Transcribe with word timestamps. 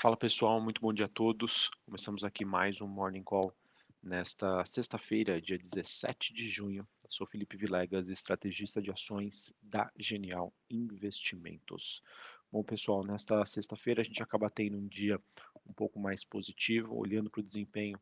Fala 0.00 0.16
pessoal, 0.16 0.58
muito 0.62 0.80
bom 0.80 0.94
dia 0.94 1.04
a 1.04 1.10
todos. 1.10 1.70
Começamos 1.84 2.24
aqui 2.24 2.42
mais 2.42 2.80
um 2.80 2.86
Morning 2.86 3.22
Call 3.22 3.54
nesta 4.02 4.64
sexta-feira, 4.64 5.42
dia 5.42 5.58
17 5.58 6.32
de 6.32 6.48
junho. 6.48 6.88
Sou 7.06 7.26
Felipe 7.26 7.54
Vilegas, 7.54 8.08
estrategista 8.08 8.80
de 8.80 8.90
ações 8.90 9.52
da 9.60 9.92
Genial 9.98 10.54
Investimentos. 10.70 12.02
Bom 12.50 12.64
pessoal, 12.64 13.04
nesta 13.04 13.44
sexta-feira 13.44 14.00
a 14.00 14.04
gente 14.04 14.22
acaba 14.22 14.48
tendo 14.48 14.78
um 14.78 14.88
dia 14.88 15.20
um 15.68 15.72
pouco 15.74 16.00
mais 16.00 16.24
positivo, 16.24 16.96
olhando 16.96 17.28
para 17.28 17.40
o 17.40 17.44
desempenho 17.44 18.00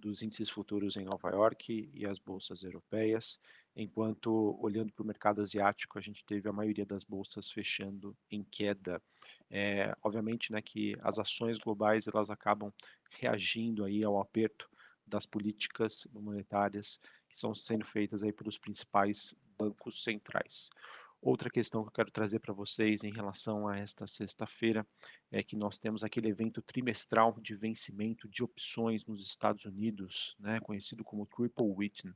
dos 0.00 0.22
índices 0.22 0.50
futuros 0.50 0.96
em 0.96 1.04
Nova 1.04 1.30
York 1.30 1.90
e 1.94 2.06
as 2.06 2.18
bolsas 2.18 2.62
europeias, 2.62 3.38
enquanto 3.76 4.58
olhando 4.60 4.92
para 4.92 5.02
o 5.02 5.06
mercado 5.06 5.42
asiático, 5.42 5.98
a 5.98 6.02
gente 6.02 6.24
teve 6.24 6.48
a 6.48 6.52
maioria 6.52 6.86
das 6.86 7.04
bolsas 7.04 7.50
fechando 7.50 8.16
em 8.30 8.42
queda. 8.42 9.00
É, 9.50 9.94
obviamente, 10.02 10.50
né, 10.52 10.62
que 10.62 10.96
as 11.02 11.18
ações 11.18 11.58
globais 11.58 12.08
elas 12.08 12.30
acabam 12.30 12.72
reagindo 13.10 13.84
aí 13.84 14.02
ao 14.02 14.20
aperto 14.20 14.68
das 15.06 15.26
políticas 15.26 16.06
monetárias 16.12 16.98
que 17.28 17.34
estão 17.34 17.54
sendo 17.54 17.84
feitas 17.84 18.22
aí 18.22 18.32
pelos 18.32 18.56
principais 18.56 19.34
bancos 19.58 20.02
centrais. 20.02 20.70
Outra 21.22 21.50
questão 21.50 21.82
que 21.82 21.88
eu 21.88 21.92
quero 21.92 22.10
trazer 22.10 22.38
para 22.38 22.54
vocês 22.54 23.04
em 23.04 23.12
relação 23.12 23.68
a 23.68 23.76
esta 23.76 24.06
sexta-feira 24.06 24.86
é 25.30 25.42
que 25.42 25.54
nós 25.54 25.76
temos 25.76 26.02
aquele 26.02 26.28
evento 26.28 26.62
trimestral 26.62 27.38
de 27.42 27.54
vencimento 27.54 28.26
de 28.26 28.42
opções 28.42 29.04
nos 29.04 29.26
Estados 29.26 29.66
Unidos, 29.66 30.34
né, 30.40 30.58
conhecido 30.60 31.04
como 31.04 31.26
Triple 31.26 31.74
Witten, 31.76 32.14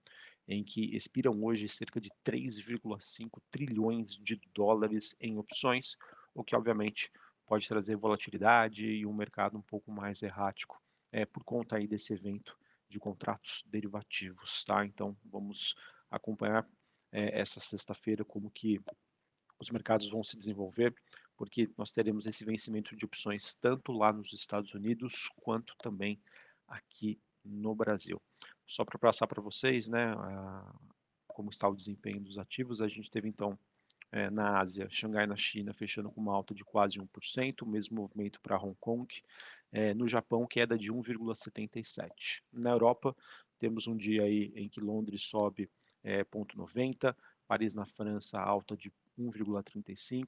em 0.49 0.65
que 0.65 0.97
expiram 0.97 1.45
hoje 1.45 1.69
cerca 1.69 2.01
de 2.01 2.11
3,5 2.25 3.43
trilhões 3.51 4.17
de 4.17 4.41
dólares 4.55 5.15
em 5.21 5.37
opções, 5.37 5.99
o 6.35 6.43
que 6.43 6.57
obviamente 6.57 7.11
pode 7.47 7.69
trazer 7.69 7.97
volatilidade 7.97 8.87
e 8.87 9.05
um 9.05 9.13
mercado 9.13 9.59
um 9.59 9.63
pouco 9.63 9.93
mais 9.93 10.23
errático 10.23 10.81
é, 11.13 11.27
por 11.27 11.45
conta 11.45 11.77
aí 11.77 11.87
desse 11.87 12.15
evento 12.15 12.57
de 12.89 12.99
contratos 12.99 13.63
derivativos, 13.67 14.65
tá? 14.65 14.85
Então 14.85 15.15
vamos 15.25 15.75
acompanhar 16.11 16.67
é, 17.15 17.41
essa 17.41 17.61
sexta-feira 17.61 18.25
como 18.25 18.51
que 18.51 18.81
os 19.59 19.71
mercados 19.71 20.09
vão 20.11 20.23
se 20.25 20.37
desenvolver, 20.37 20.93
porque 21.37 21.71
nós 21.79 21.93
teremos 21.93 22.27
esse 22.27 22.45
vencimento 22.45 22.97
de 22.97 23.05
opções 23.05 23.55
tanto 23.55 23.93
lá 23.93 24.13
nos 24.13 24.33
Estados 24.33 24.75
Unidos 24.75 25.31
quanto 25.37 25.77
também 25.79 26.21
aqui 26.67 27.19
no 27.45 27.75
Brasil. 27.75 28.21
Só 28.67 28.85
para 28.85 28.99
passar 28.99 29.29
para 29.29 29.41
vocês, 29.41 29.89
né, 29.89 30.13
a, 30.13 30.75
como 31.29 31.51
está 31.51 31.69
o 31.69 31.77
desempenho 31.77 32.21
dos 32.21 32.37
ativos, 32.37 32.81
a 32.81 32.89
gente 32.89 33.11
teve 33.11 33.29
então 33.29 33.57
é, 34.11 34.29
na 34.29 34.61
Ásia, 34.61 34.89
Xangai 34.91 35.27
na 35.27 35.37
China 35.37 35.73
fechando 35.73 36.11
com 36.11 36.21
uma 36.21 36.35
alta 36.35 36.53
de 36.53 36.65
quase 36.65 36.99
1%, 36.99 37.63
o 37.63 37.67
mesmo 37.67 37.97
movimento 37.97 38.41
para 38.41 38.59
Hong 38.59 38.77
Kong, 38.81 39.07
é, 39.71 39.95
no 39.95 40.09
Japão 40.09 40.47
queda 40.47 40.77
de 40.77 40.93
1,77%. 40.93 42.11
Na 42.53 42.71
Europa 42.71 43.15
temos 43.59 43.87
um 43.87 43.97
dia 43.97 44.23
aí 44.23 44.53
em 44.57 44.69
que 44.69 44.81
Londres 44.81 45.23
sobe 45.23 45.71
é, 46.05 46.23
0,90, 46.25 47.17
Paris 47.49 47.75
na 47.75 47.85
França 47.85 48.39
alta 48.39 48.77
de 48.77 48.93
1,35, 49.19 50.27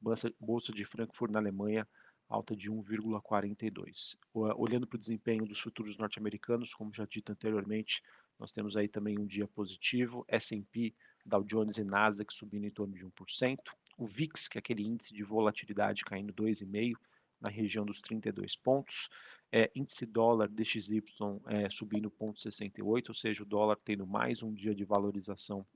bolsa, 0.00 0.32
bolsa 0.40 0.72
de 0.72 0.84
Frankfurt 0.84 1.32
na 1.32 1.40
Alemanha 1.40 1.86
alta 2.28 2.56
de 2.56 2.70
1,42. 2.70 4.16
Olhando 4.32 4.86
para 4.86 4.96
o 4.96 5.00
desempenho 5.00 5.46
dos 5.46 5.60
futuros 5.60 5.96
norte-americanos, 5.96 6.74
como 6.74 6.92
já 6.92 7.04
dito 7.04 7.30
anteriormente, 7.30 8.02
nós 8.38 8.52
temos 8.52 8.76
aí 8.76 8.88
também 8.88 9.18
um 9.18 9.26
dia 9.26 9.46
positivo, 9.46 10.24
S&P, 10.28 10.94
Dow 11.24 11.42
Jones 11.44 11.78
e 11.78 11.84
Nasdaq 11.84 12.32
subindo 12.32 12.66
em 12.66 12.70
torno 12.70 12.94
de 12.94 13.06
1%, 13.06 13.58
o 13.98 14.06
VIX, 14.06 14.48
que 14.48 14.58
é 14.58 14.60
aquele 14.60 14.82
índice 14.82 15.14
de 15.14 15.22
volatilidade 15.22 16.04
caindo 16.04 16.32
2,5%, 16.32 16.94
na 17.40 17.48
região 17.50 17.84
dos 17.84 18.00
32 18.00 18.56
pontos, 18.56 19.08
é, 19.52 19.70
índice 19.74 20.04
dólar 20.06 20.48
DXY 20.48 21.02
é, 21.48 21.70
subindo 21.70 22.10
0,68, 22.10 23.08
ou 23.08 23.14
seja, 23.14 23.42
o 23.42 23.46
dólar 23.46 23.78
tendo 23.84 24.06
mais 24.06 24.42
um 24.42 24.52
dia 24.52 24.74
de 24.74 24.84
valorização 24.84 25.66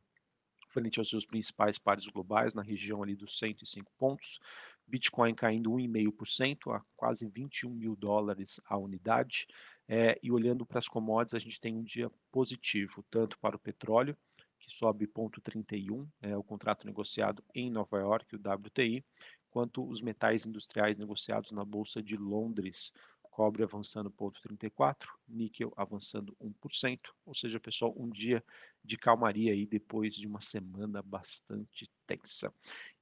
frente 0.70 0.98
aos 0.98 1.08
seus 1.08 1.26
principais 1.26 1.78
pares 1.78 2.06
globais, 2.06 2.54
na 2.54 2.62
região 2.62 3.02
ali 3.02 3.14
dos 3.14 3.38
105 3.38 3.90
pontos, 3.98 4.38
Bitcoin 4.86 5.34
caindo 5.34 5.70
1,5% 5.70 6.74
a 6.74 6.82
quase 6.96 7.28
21 7.28 7.70
mil 7.70 7.96
dólares 7.96 8.60
a 8.66 8.76
unidade, 8.76 9.46
é, 9.88 10.18
e 10.22 10.30
olhando 10.30 10.64
para 10.64 10.78
as 10.78 10.88
commodities, 10.88 11.34
a 11.34 11.38
gente 11.38 11.60
tem 11.60 11.76
um 11.76 11.82
dia 11.82 12.10
positivo, 12.30 13.04
tanto 13.10 13.38
para 13.38 13.56
o 13.56 13.58
petróleo, 13.58 14.16
que 14.58 14.72
sobe 14.72 15.06
0,31, 15.06 16.06
é 16.22 16.36
o 16.36 16.44
contrato 16.44 16.86
negociado 16.86 17.42
em 17.54 17.70
Nova 17.70 17.98
York, 17.98 18.36
o 18.36 18.38
WTI, 18.38 19.04
quanto 19.50 19.84
os 19.88 20.00
metais 20.00 20.46
industriais 20.46 20.96
negociados 20.96 21.50
na 21.50 21.64
Bolsa 21.64 22.00
de 22.00 22.16
Londres, 22.16 22.92
cobre 23.30 23.62
avançando 23.62 24.10
0,34, 24.10 25.06
níquel 25.28 25.72
avançando 25.76 26.36
1%, 26.40 26.98
ou 27.24 27.34
seja, 27.34 27.60
pessoal, 27.60 27.94
um 27.96 28.10
dia 28.10 28.44
de 28.84 28.98
calmaria 28.98 29.52
aí 29.52 29.64
depois 29.64 30.14
de 30.14 30.26
uma 30.26 30.40
semana 30.40 31.00
bastante 31.02 31.90
tensa. 32.06 32.52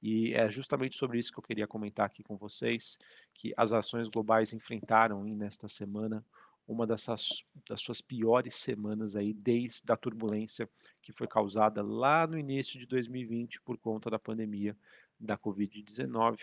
E 0.01 0.33
é 0.33 0.49
justamente 0.49 0.95
sobre 0.95 1.19
isso 1.19 1.31
que 1.31 1.39
eu 1.39 1.43
queria 1.43 1.67
comentar 1.67 2.05
aqui 2.05 2.23
com 2.23 2.37
vocês, 2.37 2.97
que 3.33 3.53
as 3.57 3.73
ações 3.73 4.07
globais 4.07 4.53
enfrentaram 4.53 5.23
aí 5.23 5.35
nesta 5.35 5.67
semana 5.67 6.23
uma 6.67 6.85
dessas 6.85 7.43
das 7.67 7.81
suas 7.81 7.99
piores 7.99 8.55
semanas 8.55 9.15
aí 9.15 9.33
desde 9.33 9.91
a 9.91 9.97
turbulência 9.97 10.69
que 11.01 11.11
foi 11.11 11.27
causada 11.27 11.81
lá 11.81 12.27
no 12.27 12.37
início 12.37 12.79
de 12.79 12.85
2020 12.85 13.59
por 13.61 13.75
conta 13.79 14.07
da 14.07 14.19
pandemia 14.19 14.77
da 15.19 15.35
Covid-19 15.35 16.37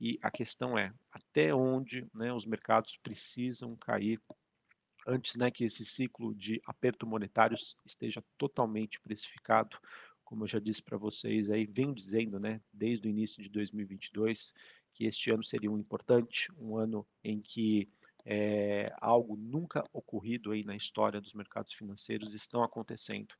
e 0.00 0.18
a 0.22 0.30
questão 0.30 0.76
é 0.76 0.92
até 1.10 1.54
onde 1.54 2.06
né, 2.12 2.32
os 2.32 2.44
mercados 2.44 2.96
precisam 3.02 3.76
cair 3.76 4.20
antes 5.06 5.36
né, 5.36 5.50
que 5.50 5.64
esse 5.64 5.84
ciclo 5.84 6.34
de 6.34 6.60
aperto 6.66 7.06
monetário 7.06 7.56
esteja 7.84 8.22
totalmente 8.38 9.00
precificado. 9.00 9.76
Como 10.24 10.44
eu 10.44 10.48
já 10.48 10.58
disse 10.58 10.82
para 10.82 10.96
vocês, 10.96 11.50
aí 11.50 11.66
venho 11.66 11.94
dizendo 11.94 12.40
né, 12.40 12.60
desde 12.72 13.06
o 13.06 13.10
início 13.10 13.42
de 13.42 13.48
2022 13.50 14.54
que 14.92 15.04
este 15.04 15.30
ano 15.30 15.42
seria 15.42 15.70
um 15.70 15.78
importante, 15.78 16.50
um 16.56 16.76
ano 16.76 17.06
em 17.22 17.40
que 17.40 17.88
é, 18.24 18.94
algo 19.00 19.36
nunca 19.36 19.84
ocorrido 19.92 20.52
aí 20.52 20.64
na 20.64 20.74
história 20.74 21.20
dos 21.20 21.34
mercados 21.34 21.74
financeiros 21.74 22.34
estão 22.34 22.62
acontecendo, 22.62 23.34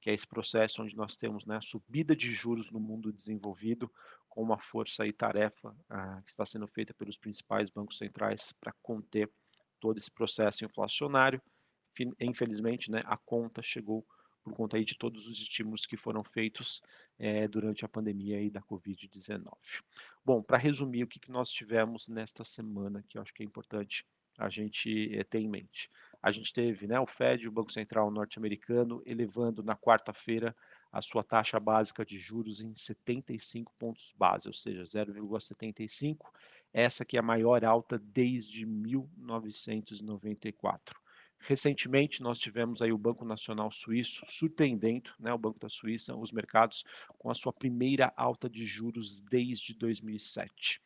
que 0.00 0.08
é 0.08 0.14
esse 0.14 0.26
processo 0.26 0.82
onde 0.82 0.96
nós 0.96 1.16
temos 1.16 1.44
né, 1.44 1.56
a 1.56 1.62
subida 1.62 2.16
de 2.16 2.32
juros 2.32 2.70
no 2.70 2.80
mundo 2.80 3.12
desenvolvido, 3.12 3.90
com 4.30 4.42
uma 4.42 4.58
força 4.58 5.06
e 5.06 5.12
tarefa 5.12 5.76
ah, 5.90 6.22
que 6.24 6.30
está 6.30 6.46
sendo 6.46 6.66
feita 6.66 6.94
pelos 6.94 7.18
principais 7.18 7.68
bancos 7.68 7.98
centrais 7.98 8.52
para 8.60 8.72
conter 8.80 9.30
todo 9.78 9.98
esse 9.98 10.10
processo 10.10 10.64
inflacionário. 10.64 11.42
Infelizmente, 12.20 12.90
né, 12.90 13.00
a 13.04 13.16
conta 13.16 13.60
chegou 13.60 14.06
por 14.42 14.54
conta 14.54 14.76
aí 14.76 14.84
de 14.84 14.96
todos 14.96 15.28
os 15.28 15.38
estímulos 15.38 15.84
que 15.84 15.96
foram 15.96 16.24
feitos 16.24 16.80
é, 17.18 17.46
durante 17.46 17.84
a 17.84 17.88
pandemia 17.88 18.38
aí 18.38 18.50
da 18.50 18.62
Covid-19. 18.62 19.44
Bom, 20.24 20.42
para 20.42 20.56
resumir 20.56 21.02
o 21.02 21.06
que, 21.06 21.20
que 21.20 21.30
nós 21.30 21.50
tivemos 21.50 22.08
nesta 22.08 22.42
semana, 22.42 23.04
que 23.08 23.18
eu 23.18 23.22
acho 23.22 23.34
que 23.34 23.42
é 23.42 23.46
importante 23.46 24.06
a 24.38 24.48
gente 24.48 25.14
é, 25.14 25.22
ter 25.24 25.40
em 25.40 25.48
mente. 25.48 25.90
A 26.22 26.30
gente 26.30 26.52
teve 26.52 26.86
né, 26.86 27.00
o 27.00 27.06
Fed, 27.06 27.48
o 27.48 27.52
Banco 27.52 27.72
Central 27.72 28.10
norte-americano, 28.10 29.02
elevando 29.06 29.62
na 29.62 29.74
quarta-feira 29.74 30.54
a 30.92 31.00
sua 31.00 31.22
taxa 31.22 31.58
básica 31.58 32.04
de 32.04 32.18
juros 32.18 32.60
em 32.60 32.74
75 32.74 33.72
pontos 33.78 34.12
base, 34.16 34.46
ou 34.48 34.54
seja, 34.54 34.82
0,75, 34.82 36.26
essa 36.72 37.04
que 37.04 37.16
é 37.16 37.20
a 37.20 37.22
maior 37.22 37.64
alta 37.64 37.96
desde 37.98 38.66
1994. 38.66 41.00
Recentemente, 41.42 42.22
nós 42.22 42.38
tivemos 42.38 42.82
aí 42.82 42.92
o 42.92 42.98
Banco 42.98 43.24
Nacional 43.24 43.72
Suíço 43.72 44.22
surpreendendo, 44.28 45.10
né, 45.18 45.32
o 45.32 45.38
Banco 45.38 45.58
da 45.58 45.70
Suíça, 45.70 46.14
os 46.14 46.32
mercados 46.32 46.84
com 47.18 47.30
a 47.30 47.34
sua 47.34 47.52
primeira 47.52 48.12
alta 48.14 48.46
de 48.48 48.66
juros 48.66 49.22
desde 49.22 49.74
2007. 49.74 50.82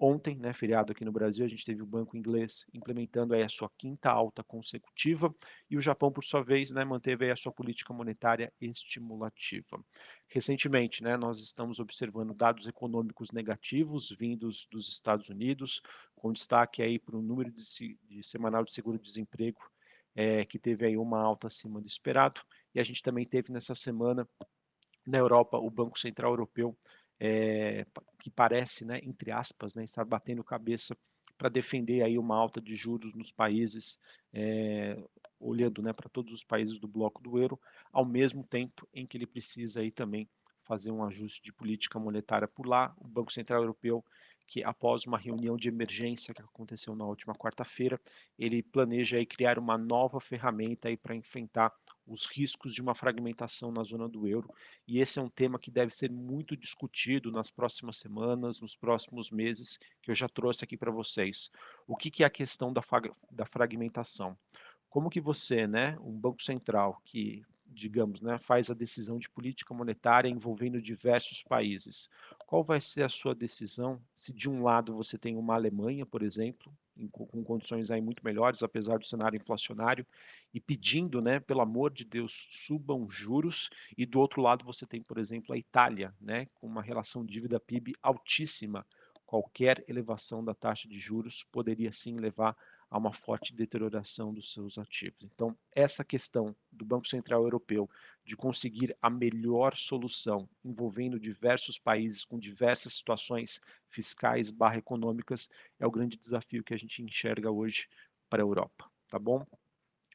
Ontem, 0.00 0.36
né, 0.36 0.52
feriado 0.52 0.92
aqui 0.92 1.04
no 1.04 1.10
Brasil, 1.10 1.44
a 1.44 1.48
gente 1.48 1.64
teve 1.64 1.82
o 1.82 1.86
banco 1.86 2.16
inglês 2.16 2.64
implementando 2.72 3.34
aí 3.34 3.42
a 3.42 3.48
sua 3.48 3.68
quinta 3.76 4.08
alta 4.08 4.44
consecutiva 4.44 5.34
e 5.68 5.76
o 5.76 5.80
Japão, 5.80 6.12
por 6.12 6.22
sua 6.22 6.40
vez, 6.40 6.70
né, 6.70 6.84
manteve 6.84 7.24
aí 7.24 7.32
a 7.32 7.36
sua 7.36 7.50
política 7.50 7.92
monetária 7.92 8.52
estimulativa. 8.60 9.84
Recentemente, 10.28 11.02
né, 11.02 11.16
nós 11.16 11.42
estamos 11.42 11.80
observando 11.80 12.32
dados 12.32 12.68
econômicos 12.68 13.32
negativos 13.32 14.14
vindos 14.16 14.68
dos 14.70 14.88
Estados 14.88 15.28
Unidos, 15.30 15.82
com 16.14 16.32
destaque 16.32 16.80
aí 16.80 16.96
para 16.96 17.16
o 17.16 17.22
número 17.22 17.50
de, 17.50 17.98
de 18.04 18.22
semanal 18.22 18.64
de 18.64 18.72
seguro-desemprego, 18.72 19.60
é, 20.14 20.44
que 20.44 20.60
teve 20.60 20.86
aí 20.86 20.96
uma 20.96 21.20
alta 21.20 21.48
acima 21.48 21.80
do 21.80 21.88
esperado, 21.88 22.40
e 22.72 22.78
a 22.78 22.84
gente 22.84 23.02
também 23.02 23.26
teve 23.26 23.52
nessa 23.52 23.74
semana 23.74 24.28
na 25.04 25.18
Europa 25.18 25.58
o 25.58 25.68
Banco 25.68 25.98
Central 25.98 26.32
Europeu 26.32 26.78
é, 27.20 27.86
que 28.18 28.30
parece, 28.30 28.84
né, 28.84 29.00
entre 29.02 29.30
aspas, 29.30 29.74
né, 29.74 29.84
estar 29.84 30.04
batendo 30.04 30.44
cabeça 30.44 30.96
para 31.36 31.48
defender 31.48 32.02
aí 32.02 32.18
uma 32.18 32.36
alta 32.36 32.60
de 32.60 32.74
juros 32.74 33.14
nos 33.14 33.30
países, 33.30 34.00
é, 34.32 35.00
olhando 35.38 35.80
né, 35.80 35.92
para 35.92 36.08
todos 36.08 36.32
os 36.32 36.44
países 36.44 36.78
do 36.78 36.88
bloco 36.88 37.22
do 37.22 37.38
euro, 37.38 37.58
ao 37.92 38.04
mesmo 38.04 38.42
tempo 38.44 38.88
em 38.92 39.06
que 39.06 39.16
ele 39.16 39.26
precisa 39.26 39.80
aí 39.80 39.92
também 39.92 40.28
fazer 40.66 40.90
um 40.90 41.04
ajuste 41.04 41.40
de 41.42 41.52
política 41.52 41.98
monetária 41.98 42.46
por 42.48 42.66
lá. 42.66 42.94
O 42.98 43.08
Banco 43.08 43.32
Central 43.32 43.62
Europeu 43.62 44.04
que 44.48 44.64
após 44.64 45.04
uma 45.06 45.18
reunião 45.18 45.58
de 45.58 45.68
emergência 45.68 46.32
que 46.32 46.40
aconteceu 46.40 46.96
na 46.96 47.04
última 47.04 47.34
quarta-feira, 47.34 48.00
ele 48.38 48.62
planeja 48.62 49.24
criar 49.26 49.58
uma 49.58 49.76
nova 49.76 50.18
ferramenta 50.18 50.88
para 50.96 51.14
enfrentar 51.14 51.70
os 52.06 52.24
riscos 52.24 52.72
de 52.72 52.80
uma 52.80 52.94
fragmentação 52.94 53.70
na 53.70 53.82
zona 53.82 54.08
do 54.08 54.26
euro, 54.26 54.48
e 54.86 54.98
esse 54.98 55.18
é 55.18 55.22
um 55.22 55.28
tema 55.28 55.58
que 55.58 55.70
deve 55.70 55.94
ser 55.94 56.10
muito 56.10 56.56
discutido 56.56 57.30
nas 57.30 57.50
próximas 57.50 57.98
semanas, 57.98 58.58
nos 58.58 58.74
próximos 58.74 59.30
meses, 59.30 59.78
que 60.00 60.10
eu 60.10 60.14
já 60.14 60.26
trouxe 60.26 60.64
aqui 60.64 60.78
para 60.78 60.90
vocês. 60.90 61.50
O 61.86 61.94
que, 61.94 62.10
que 62.10 62.22
é 62.22 62.26
a 62.26 62.30
questão 62.30 62.72
da, 62.72 62.80
da 63.30 63.44
fragmentação? 63.44 64.36
Como 64.88 65.10
que 65.10 65.20
você, 65.20 65.66
né, 65.66 65.98
um 66.00 66.18
banco 66.18 66.42
central 66.42 67.02
que 67.04 67.44
digamos, 67.70 68.20
né, 68.20 68.38
faz 68.38 68.70
a 68.70 68.74
decisão 68.74 69.18
de 69.18 69.28
política 69.28 69.74
monetária 69.74 70.28
envolvendo 70.28 70.80
diversos 70.80 71.42
países. 71.42 72.08
Qual 72.48 72.64
vai 72.64 72.80
ser 72.80 73.02
a 73.02 73.10
sua 73.10 73.34
decisão 73.34 74.00
se 74.16 74.32
de 74.32 74.48
um 74.48 74.62
lado 74.62 74.96
você 74.96 75.18
tem 75.18 75.36
uma 75.36 75.54
Alemanha, 75.54 76.06
por 76.06 76.22
exemplo, 76.22 76.72
em, 76.96 77.06
com 77.06 77.44
condições 77.44 77.90
aí 77.90 78.00
muito 78.00 78.24
melhores, 78.24 78.62
apesar 78.62 78.98
do 78.98 79.04
cenário 79.04 79.36
inflacionário, 79.36 80.06
e 80.54 80.58
pedindo, 80.58 81.20
né, 81.20 81.40
pelo 81.40 81.60
amor 81.60 81.92
de 81.92 82.06
Deus, 82.06 82.48
subam 82.50 83.06
juros, 83.06 83.68
e 83.98 84.06
do 84.06 84.18
outro 84.18 84.40
lado 84.40 84.64
você 84.64 84.86
tem, 84.86 85.02
por 85.02 85.18
exemplo, 85.18 85.54
a 85.54 85.58
Itália, 85.58 86.14
né, 86.18 86.46
com 86.54 86.66
uma 86.66 86.80
relação 86.80 87.22
dívida 87.22 87.60
PIB 87.60 87.92
altíssima. 88.02 88.86
Qualquer 89.26 89.84
elevação 89.86 90.42
da 90.42 90.54
taxa 90.54 90.88
de 90.88 90.98
juros 90.98 91.44
poderia 91.52 91.92
sim 91.92 92.16
levar 92.16 92.56
a 92.90 92.96
uma 92.96 93.12
forte 93.12 93.54
deterioração 93.54 94.32
dos 94.32 94.52
seus 94.52 94.78
ativos. 94.78 95.22
Então, 95.22 95.56
essa 95.74 96.04
questão 96.04 96.56
do 96.72 96.84
Banco 96.84 97.06
Central 97.06 97.42
Europeu 97.42 97.88
de 98.24 98.36
conseguir 98.36 98.96
a 99.00 99.10
melhor 99.10 99.76
solução 99.76 100.48
envolvendo 100.64 101.20
diversos 101.20 101.78
países 101.78 102.24
com 102.24 102.38
diversas 102.38 102.94
situações 102.94 103.60
fiscais 103.88 104.50
barra 104.50 104.78
econômicas 104.78 105.48
é 105.78 105.86
o 105.86 105.90
grande 105.90 106.16
desafio 106.16 106.64
que 106.64 106.74
a 106.74 106.78
gente 106.78 107.02
enxerga 107.02 107.50
hoje 107.50 107.88
para 108.28 108.42
a 108.42 108.44
Europa, 108.44 108.90
tá 109.08 109.18
bom? 109.18 109.46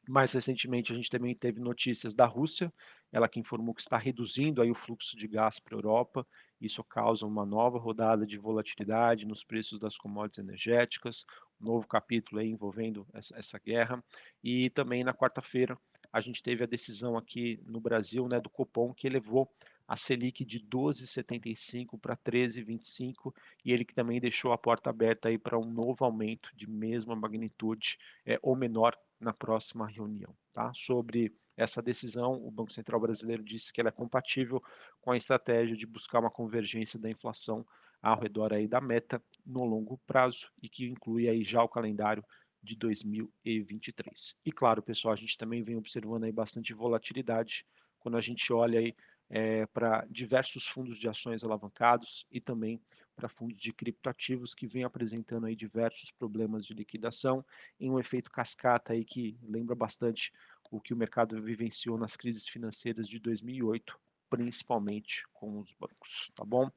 Mais 0.06 0.32
recentemente, 0.32 0.92
a 0.92 0.96
gente 0.96 1.08
também 1.08 1.34
teve 1.34 1.60
notícias 1.60 2.14
da 2.14 2.26
Rússia, 2.26 2.72
ela 3.14 3.28
que 3.28 3.38
informou 3.38 3.72
que 3.72 3.80
está 3.80 3.96
reduzindo 3.96 4.60
aí 4.60 4.72
o 4.72 4.74
fluxo 4.74 5.16
de 5.16 5.28
gás 5.28 5.60
para 5.60 5.76
a 5.76 5.78
Europa. 5.78 6.26
Isso 6.60 6.82
causa 6.82 7.24
uma 7.24 7.46
nova 7.46 7.78
rodada 7.78 8.26
de 8.26 8.36
volatilidade 8.36 9.24
nos 9.24 9.44
preços 9.44 9.78
das 9.78 9.96
commodities 9.96 10.40
energéticas, 10.44 11.24
um 11.60 11.66
novo 11.66 11.86
capítulo 11.86 12.40
aí 12.40 12.50
envolvendo 12.50 13.06
essa, 13.14 13.38
essa 13.38 13.56
guerra. 13.56 14.02
E 14.42 14.68
também 14.70 15.04
na 15.04 15.14
quarta-feira, 15.14 15.78
a 16.12 16.20
gente 16.20 16.42
teve 16.42 16.64
a 16.64 16.66
decisão 16.66 17.16
aqui 17.16 17.62
no 17.64 17.80
Brasil, 17.80 18.26
né, 18.26 18.40
do 18.40 18.50
Copom, 18.50 18.92
que 18.92 19.06
elevou 19.06 19.48
a 19.86 19.94
Selic 19.94 20.44
de 20.44 20.58
12,75 20.58 22.00
para 22.00 22.16
13,25 22.16 23.32
e 23.64 23.72
ele 23.72 23.84
que 23.84 23.94
também 23.94 24.18
deixou 24.18 24.52
a 24.52 24.58
porta 24.58 24.90
aberta 24.90 25.28
aí 25.28 25.38
para 25.38 25.56
um 25.56 25.70
novo 25.70 26.04
aumento 26.04 26.50
de 26.56 26.68
mesma 26.68 27.14
magnitude 27.14 27.96
é, 28.26 28.40
ou 28.42 28.56
menor 28.56 28.98
na 29.20 29.32
próxima 29.32 29.86
reunião. 29.86 30.34
Tá? 30.52 30.72
Sobre 30.74 31.32
essa 31.56 31.80
decisão, 31.80 32.32
o 32.32 32.50
Banco 32.50 32.72
Central 32.72 33.00
Brasileiro 33.00 33.42
disse 33.42 33.72
que 33.72 33.80
ela 33.80 33.88
é 33.88 33.92
compatível 33.92 34.62
com 35.00 35.12
a 35.12 35.16
estratégia 35.16 35.76
de 35.76 35.86
buscar 35.86 36.20
uma 36.20 36.30
convergência 36.30 36.98
da 36.98 37.10
inflação 37.10 37.64
ao 38.02 38.20
redor 38.20 38.52
aí 38.52 38.68
da 38.68 38.80
meta 38.80 39.22
no 39.46 39.64
longo 39.64 39.98
prazo 40.06 40.50
e 40.62 40.68
que 40.68 40.86
inclui 40.86 41.28
aí 41.28 41.42
já 41.42 41.62
o 41.62 41.68
calendário 41.68 42.24
de 42.62 42.76
2023. 42.76 44.36
E 44.44 44.52
claro, 44.52 44.82
pessoal, 44.82 45.12
a 45.12 45.16
gente 45.16 45.38
também 45.38 45.62
vem 45.62 45.76
observando 45.76 46.24
aí 46.24 46.32
bastante 46.32 46.72
volatilidade 46.72 47.64
quando 47.98 48.16
a 48.16 48.20
gente 48.20 48.52
olha 48.52 48.78
aí 48.78 48.94
é, 49.30 49.66
para 49.66 50.06
diversos 50.10 50.66
fundos 50.66 50.98
de 50.98 51.08
ações 51.08 51.44
alavancados 51.44 52.26
e 52.30 52.40
também 52.40 52.80
para 53.16 53.28
fundos 53.28 53.58
de 53.58 53.72
criptoativos 53.72 54.54
que 54.54 54.66
vem 54.66 54.84
apresentando 54.84 55.46
aí 55.46 55.54
diversos 55.54 56.10
problemas 56.10 56.66
de 56.66 56.74
liquidação 56.74 57.44
em 57.78 57.90
um 57.90 57.98
efeito 57.98 58.30
cascata 58.30 58.92
aí 58.92 59.04
que 59.04 59.38
lembra 59.42 59.74
bastante 59.74 60.32
o 60.76 60.80
que 60.80 60.94
o 60.94 60.96
mercado 60.96 61.40
vivenciou 61.40 61.96
nas 61.96 62.16
crises 62.16 62.48
financeiras 62.48 63.08
de 63.08 63.18
2008 63.18 63.98
principalmente 64.28 65.24
com 65.32 65.60
os 65.60 65.72
bancos, 65.74 66.32
tá 66.34 66.44
bom? 66.44 66.68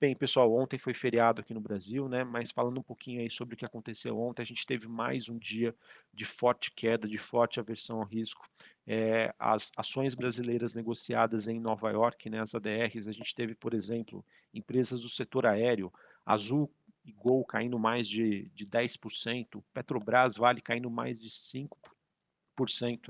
Bem, 0.00 0.16
pessoal, 0.16 0.50
ontem 0.54 0.78
foi 0.78 0.94
feriado 0.94 1.42
aqui 1.42 1.52
no 1.52 1.60
Brasil, 1.60 2.08
né? 2.08 2.24
Mas 2.24 2.50
falando 2.50 2.78
um 2.78 2.82
pouquinho 2.82 3.20
aí 3.20 3.30
sobre 3.30 3.54
o 3.54 3.58
que 3.58 3.66
aconteceu 3.66 4.18
ontem, 4.18 4.40
a 4.40 4.46
gente 4.46 4.66
teve 4.66 4.88
mais 4.88 5.28
um 5.28 5.36
dia 5.36 5.74
de 6.14 6.24
forte 6.24 6.72
queda, 6.72 7.06
de 7.06 7.18
forte 7.18 7.60
aversão 7.60 7.98
ao 7.98 8.06
risco. 8.06 8.48
É, 8.86 9.34
as 9.38 9.70
ações 9.76 10.14
brasileiras 10.14 10.74
negociadas 10.74 11.48
em 11.48 11.60
Nova 11.60 11.90
York, 11.90 12.30
né, 12.30 12.40
as 12.40 12.54
ADRs, 12.54 13.06
a 13.06 13.12
gente 13.12 13.34
teve, 13.34 13.54
por 13.54 13.74
exemplo, 13.74 14.24
empresas 14.54 15.00
do 15.02 15.08
setor 15.08 15.44
aéreo, 15.44 15.92
Azul 16.24 16.72
e 17.04 17.12
Gol 17.12 17.44
caindo 17.44 17.78
mais 17.78 18.08
de, 18.08 18.48
de 18.54 18.66
10%, 18.66 19.62
Petrobras 19.74 20.36
Vale 20.36 20.62
caindo 20.62 20.90
mais 20.90 21.20
de 21.20 21.28
5%, 21.28 21.68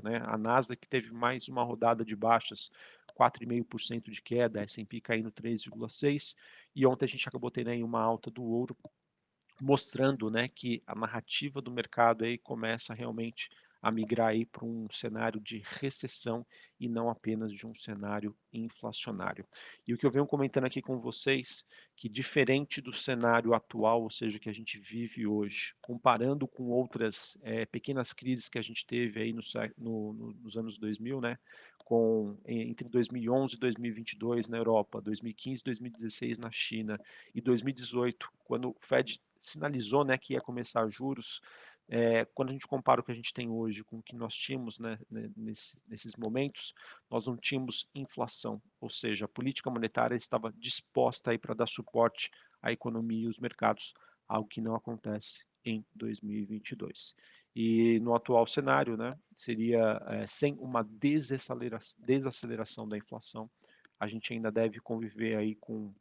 né? 0.03 0.21
A 0.25 0.37
Nasdaq 0.37 0.87
teve 0.87 1.11
mais 1.11 1.47
uma 1.47 1.63
rodada 1.63 2.03
de 2.03 2.15
baixas, 2.15 2.71
4,5% 3.17 4.09
de 4.09 4.21
queda, 4.21 4.61
S&P 4.61 5.01
caindo 5.01 5.31
3,6%, 5.31 6.35
e 6.75 6.85
ontem 6.85 7.05
a 7.05 7.07
gente 7.07 7.27
acabou 7.27 7.51
tendo 7.51 7.69
aí 7.69 7.83
uma 7.83 8.01
alta 8.01 8.31
do 8.31 8.43
ouro, 8.43 8.75
mostrando 9.61 10.29
né, 10.31 10.47
que 10.47 10.81
a 10.87 10.95
narrativa 10.95 11.61
do 11.61 11.71
mercado 11.71 12.25
aí 12.25 12.37
começa 12.37 12.93
realmente 12.93 13.49
a 13.83 13.91
migrar 13.91 14.29
aí 14.29 14.45
para 14.45 14.63
um 14.63 14.87
cenário 14.89 15.41
de 15.41 15.61
recessão 15.65 16.45
e 16.79 16.87
não 16.87 17.09
apenas 17.09 17.51
de 17.51 17.67
um 17.67 17.75
cenário 17.75 18.33
inflacionário. 18.53 19.45
E 19.85 19.93
o 19.93 19.97
que 19.97 20.05
eu 20.05 20.09
venho 20.09 20.25
comentando 20.25 20.63
aqui 20.63 20.81
com 20.81 20.97
vocês, 21.01 21.67
que 21.93 22.07
diferente 22.07 22.79
do 22.79 22.93
cenário 22.93 23.53
atual, 23.53 24.03
ou 24.03 24.09
seja, 24.09 24.39
que 24.39 24.49
a 24.49 24.53
gente 24.53 24.79
vive 24.79 25.27
hoje, 25.27 25.75
comparando 25.81 26.47
com 26.47 26.69
outras 26.69 27.37
é, 27.41 27.65
pequenas 27.65 28.13
crises 28.13 28.47
que 28.47 28.57
a 28.57 28.61
gente 28.61 28.85
teve 28.85 29.21
aí 29.21 29.33
no, 29.33 29.41
no, 29.77 30.33
nos 30.41 30.55
anos 30.55 30.77
2000, 30.77 31.19
né, 31.19 31.37
com 31.83 32.37
entre 32.47 32.87
2011 32.87 33.55
e 33.55 33.59
2022 33.59 34.47
na 34.47 34.57
Europa, 34.57 35.01
2015 35.01 35.59
e 35.59 35.65
2016 35.65 36.37
na 36.37 36.49
China 36.49 36.97
e 37.35 37.41
2018, 37.41 38.29
quando 38.45 38.69
o 38.69 38.75
Fed 38.79 39.21
sinalizou 39.41 40.05
né, 40.05 40.17
que 40.17 40.33
ia 40.33 40.41
começar 40.41 40.87
juros, 40.89 41.41
é, 41.89 42.25
quando 42.33 42.49
a 42.49 42.53
gente 42.53 42.67
compara 42.67 43.01
o 43.01 43.03
que 43.03 43.11
a 43.11 43.15
gente 43.15 43.33
tem 43.33 43.49
hoje 43.49 43.83
com 43.83 43.97
o 43.97 44.03
que 44.03 44.15
nós 44.15 44.33
tínhamos 44.33 44.79
né, 44.79 44.97
nesse, 45.35 45.77
nesses 45.87 46.15
momentos, 46.15 46.73
nós 47.09 47.25
não 47.27 47.37
tínhamos 47.37 47.89
inflação, 47.93 48.61
ou 48.79 48.89
seja, 48.89 49.25
a 49.25 49.29
política 49.29 49.69
monetária 49.69 50.15
estava 50.15 50.53
disposta 50.57 51.37
para 51.37 51.53
dar 51.53 51.67
suporte 51.67 52.31
à 52.61 52.71
economia 52.71 53.25
e 53.25 53.27
os 53.27 53.39
mercados, 53.39 53.93
algo 54.27 54.47
que 54.47 54.61
não 54.61 54.75
acontece 54.75 55.45
em 55.65 55.85
2022. 55.95 57.15
E 57.55 57.99
no 57.99 58.15
atual 58.15 58.47
cenário, 58.47 58.97
né, 58.97 59.17
seria 59.35 60.01
é, 60.07 60.25
sem 60.25 60.55
uma 60.59 60.83
desaceleração, 60.83 62.03
desaceleração 62.03 62.87
da 62.87 62.97
inflação, 62.97 63.49
a 63.99 64.07
gente 64.07 64.33
ainda 64.33 64.51
deve 64.51 64.79
conviver 64.79 65.37
aí 65.37 65.55
com 65.55 65.93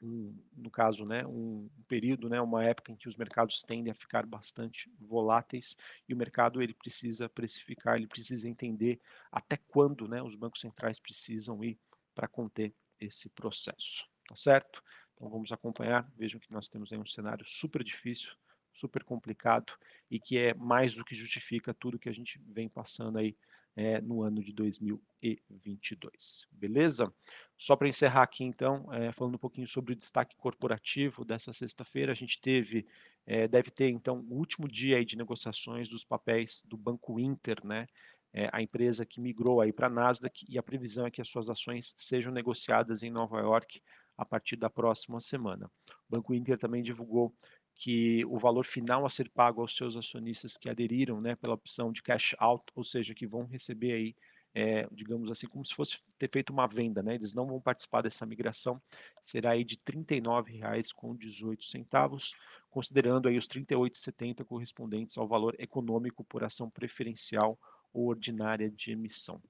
um, 0.00 0.36
no 0.56 0.70
caso, 0.70 1.04
né, 1.04 1.26
um, 1.26 1.68
período, 1.86 2.28
né, 2.28 2.40
uma 2.40 2.64
época 2.64 2.92
em 2.92 2.96
que 2.96 3.08
os 3.08 3.16
mercados 3.16 3.62
tendem 3.62 3.90
a 3.90 3.94
ficar 3.94 4.24
bastante 4.24 4.90
voláteis 5.00 5.76
e 6.08 6.14
o 6.14 6.16
mercado 6.16 6.62
ele 6.62 6.74
precisa 6.74 7.28
precificar, 7.28 7.96
ele 7.96 8.06
precisa 8.06 8.48
entender 8.48 9.00
até 9.30 9.56
quando, 9.56 10.06
né, 10.06 10.22
os 10.22 10.36
bancos 10.36 10.60
centrais 10.60 10.98
precisam 10.98 11.62
ir 11.64 11.78
para 12.14 12.28
conter 12.28 12.74
esse 13.00 13.28
processo, 13.30 14.06
tá 14.28 14.36
certo? 14.36 14.82
Então 15.14 15.28
vamos 15.28 15.50
acompanhar, 15.50 16.10
vejam 16.16 16.40
que 16.40 16.52
nós 16.52 16.68
temos 16.68 16.92
aí 16.92 16.98
um 16.98 17.06
cenário 17.06 17.44
super 17.46 17.82
difícil, 17.82 18.32
super 18.72 19.02
complicado 19.02 19.72
e 20.10 20.20
que 20.20 20.38
é 20.38 20.54
mais 20.54 20.94
do 20.94 21.04
que 21.04 21.14
justifica 21.14 21.74
tudo 21.74 21.98
que 21.98 22.08
a 22.08 22.12
gente 22.12 22.40
vem 22.46 22.68
passando 22.68 23.18
aí 23.18 23.36
é, 23.78 24.00
no 24.00 24.22
ano 24.22 24.42
de 24.42 24.52
2022. 24.52 26.48
Beleza? 26.50 27.14
Só 27.56 27.76
para 27.76 27.86
encerrar 27.86 28.24
aqui, 28.24 28.42
então, 28.42 28.92
é, 28.92 29.12
falando 29.12 29.36
um 29.36 29.38
pouquinho 29.38 29.68
sobre 29.68 29.92
o 29.92 29.96
destaque 29.96 30.36
corporativo 30.36 31.24
dessa 31.24 31.52
sexta-feira, 31.52 32.10
a 32.10 32.14
gente 32.14 32.40
teve, 32.40 32.84
é, 33.24 33.46
deve 33.46 33.70
ter, 33.70 33.88
então, 33.88 34.18
o 34.28 34.34
último 34.34 34.66
dia 34.66 35.04
de 35.04 35.16
negociações 35.16 35.88
dos 35.88 36.02
papéis 36.02 36.64
do 36.66 36.76
Banco 36.76 37.20
Inter, 37.20 37.64
né? 37.64 37.86
É, 38.32 38.50
a 38.52 38.60
empresa 38.60 39.06
que 39.06 39.20
migrou 39.20 39.60
aí 39.60 39.72
para 39.72 39.86
a 39.86 39.90
Nasdaq 39.90 40.44
e 40.48 40.58
a 40.58 40.62
previsão 40.62 41.06
é 41.06 41.10
que 41.10 41.22
as 41.22 41.28
suas 41.28 41.48
ações 41.48 41.94
sejam 41.96 42.32
negociadas 42.32 43.04
em 43.04 43.10
Nova 43.10 43.40
York 43.40 43.80
a 44.18 44.24
partir 44.24 44.56
da 44.56 44.68
próxima 44.68 45.20
semana. 45.20 45.70
O 46.08 46.16
Banco 46.16 46.34
Inter 46.34 46.58
também 46.58 46.82
divulgou 46.82 47.32
que 47.78 48.22
o 48.26 48.36
valor 48.36 48.66
final 48.66 49.06
a 49.06 49.08
ser 49.08 49.30
pago 49.30 49.60
aos 49.60 49.76
seus 49.76 49.96
acionistas 49.96 50.56
que 50.56 50.68
aderiram 50.68 51.20
né, 51.20 51.36
pela 51.36 51.54
opção 51.54 51.92
de 51.92 52.02
cash 52.02 52.34
out, 52.40 52.64
ou 52.74 52.82
seja, 52.82 53.14
que 53.14 53.24
vão 53.24 53.46
receber 53.46 53.92
aí, 53.92 54.16
é, 54.52 54.88
digamos 54.90 55.30
assim, 55.30 55.46
como 55.46 55.64
se 55.64 55.72
fosse 55.72 56.00
ter 56.18 56.28
feito 56.28 56.52
uma 56.52 56.66
venda, 56.66 57.04
né? 57.04 57.14
Eles 57.14 57.32
não 57.32 57.46
vão 57.46 57.60
participar 57.60 58.02
dessa 58.02 58.26
migração, 58.26 58.82
será 59.22 59.52
aí 59.52 59.62
de 59.62 59.76
R$ 59.76 59.82
39,18, 59.92 62.34
considerando 62.68 63.28
aí 63.28 63.38
os 63.38 63.46
R$ 63.46 63.60
38,70 63.60 64.44
correspondentes 64.44 65.16
ao 65.16 65.28
valor 65.28 65.54
econômico 65.56 66.24
por 66.24 66.42
ação 66.42 66.68
preferencial 66.68 67.56
ou 67.92 68.08
ordinária 68.08 68.68
de 68.68 68.90
emissão. 68.90 69.40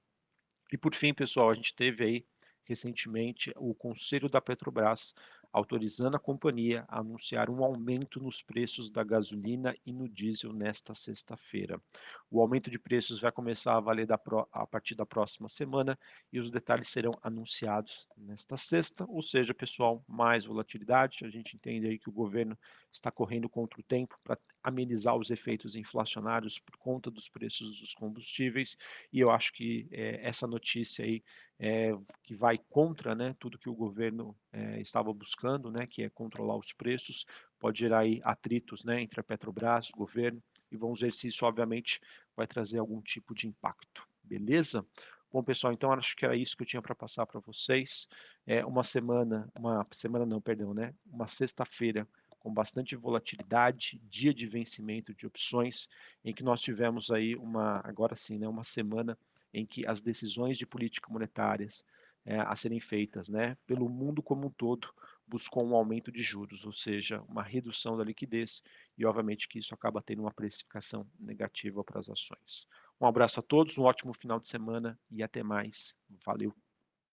E 0.71 0.77
por 0.77 0.93
fim, 0.93 1.15
pessoal, 1.15 1.49
a 1.49 1.55
gente 1.55 1.73
teve 1.73 2.03
aí 2.03 2.23
recentemente 2.63 3.51
o 3.55 3.73
Conselho 3.73 4.29
da 4.29 4.39
Petrobras 4.39 5.15
autorizando 5.51 6.15
a 6.15 6.19
companhia 6.19 6.85
a 6.87 6.99
anunciar 6.99 7.49
um 7.49 7.63
aumento 7.63 8.19
nos 8.19 8.41
preços 8.41 8.89
da 8.89 9.03
gasolina 9.03 9.75
e 9.85 9.91
no 9.91 10.07
diesel 10.07 10.53
nesta 10.53 10.93
sexta-feira. 10.93 11.81
O 12.29 12.41
aumento 12.41 12.69
de 12.69 12.77
preços 12.77 13.19
vai 13.19 13.31
começar 13.31 13.75
a 13.75 13.79
valer 13.79 14.07
a 14.11 14.67
partir 14.67 14.95
da 14.95 15.05
próxima 15.05 15.49
semana 15.49 15.97
e 16.31 16.39
os 16.39 16.51
detalhes 16.51 16.89
serão 16.89 17.17
anunciados 17.23 18.07
nesta 18.15 18.55
sexta, 18.55 19.05
ou 19.09 19.21
seja, 19.21 19.53
pessoal, 19.53 20.03
mais 20.07 20.45
volatilidade. 20.45 21.25
A 21.25 21.29
gente 21.29 21.55
entende 21.55 21.87
aí 21.87 21.97
que 21.97 22.09
o 22.09 22.13
governo 22.13 22.57
está 22.91 23.11
correndo 23.11 23.49
contra 23.49 23.79
o 23.79 23.83
tempo 23.83 24.17
para 24.23 24.37
amenizar 24.69 25.15
os 25.15 25.29
efeitos 25.29 25.75
inflacionários 25.75 26.57
por 26.57 26.77
conta 26.77 27.11
dos 27.11 27.27
preços 27.27 27.79
dos 27.79 27.93
combustíveis 27.93 28.77
e 29.11 29.19
eu 29.19 29.29
acho 29.29 29.53
que 29.53 29.87
é, 29.91 30.25
essa 30.27 30.47
notícia 30.47 31.03
aí 31.03 31.23
é, 31.59 31.91
que 32.23 32.33
vai 32.33 32.57
contra 32.69 33.13
né, 33.13 33.35
tudo 33.37 33.59
que 33.59 33.69
o 33.69 33.75
governo 33.75 34.35
é, 34.51 34.79
estava 34.79 35.13
buscando, 35.13 35.69
né, 35.69 35.85
que 35.85 36.03
é 36.03 36.09
controlar 36.09 36.55
os 36.55 36.71
preços, 36.71 37.25
pode 37.59 37.79
gerar 37.79 37.99
aí 37.99 38.21
atritos 38.23 38.83
né, 38.85 39.01
entre 39.01 39.19
a 39.19 39.23
Petrobras, 39.23 39.89
o 39.89 39.97
governo, 39.97 40.41
e 40.71 40.77
vamos 40.77 41.01
ver 41.01 41.11
se 41.11 41.27
isso, 41.27 41.45
obviamente, 41.45 41.99
vai 42.35 42.47
trazer 42.47 42.79
algum 42.79 43.01
tipo 43.01 43.35
de 43.35 43.47
impacto. 43.47 44.07
Beleza? 44.23 44.85
Bom, 45.31 45.43
pessoal, 45.43 45.73
então 45.73 45.91
acho 45.91 46.15
que 46.15 46.25
era 46.25 46.35
isso 46.35 46.55
que 46.55 46.63
eu 46.63 46.67
tinha 46.67 46.81
para 46.81 46.95
passar 46.95 47.25
para 47.25 47.39
vocês. 47.39 48.07
É 48.47 48.65
uma 48.65 48.83
semana, 48.83 49.47
uma 49.55 49.85
semana 49.91 50.25
não, 50.25 50.41
perdão, 50.41 50.73
né? 50.73 50.93
Uma 51.05 51.27
sexta-feira 51.27 52.07
com 52.39 52.53
bastante 52.53 52.95
volatilidade, 52.95 53.99
dia 54.03 54.33
de 54.33 54.47
vencimento 54.47 55.13
de 55.13 55.27
opções, 55.27 55.87
em 56.23 56.33
que 56.33 56.43
nós 56.43 56.61
tivemos 56.61 57.11
aí 57.11 57.35
uma, 57.35 57.81
agora 57.83 58.15
sim, 58.15 58.37
né, 58.37 58.47
uma 58.47 58.63
semana 58.63 59.17
em 59.53 59.65
que 59.65 59.85
as 59.85 60.01
decisões 60.01 60.57
de 60.57 60.65
política 60.65 61.11
monetárias 61.11 61.85
é, 62.25 62.39
a 62.39 62.55
serem 62.55 62.79
feitas 62.79 63.29
né, 63.29 63.57
pelo 63.65 63.89
mundo 63.89 64.21
como 64.21 64.47
um 64.47 64.51
todo 64.51 64.93
buscou 65.27 65.63
um 65.63 65.75
aumento 65.75 66.11
de 66.11 66.23
juros, 66.23 66.65
ou 66.65 66.71
seja, 66.71 67.21
uma 67.27 67.43
redução 67.43 67.95
da 67.95 68.03
liquidez, 68.03 68.63
e 68.97 69.05
obviamente 69.05 69.47
que 69.47 69.59
isso 69.59 69.75
acaba 69.75 70.01
tendo 70.01 70.23
uma 70.23 70.33
precificação 70.33 71.07
negativa 71.19 71.83
para 71.83 71.99
as 71.99 72.09
ações. 72.09 72.67
Um 72.99 73.05
abraço 73.05 73.39
a 73.39 73.43
todos, 73.43 73.77
um 73.77 73.83
ótimo 73.83 74.13
final 74.13 74.39
de 74.39 74.49
semana 74.49 74.99
e 75.11 75.21
até 75.21 75.43
mais. 75.43 75.95
Valeu! 76.25 76.68